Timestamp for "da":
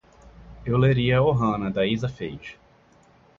1.69-1.85